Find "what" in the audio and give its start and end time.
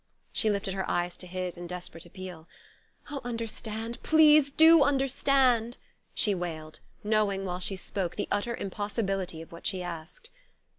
9.51-9.67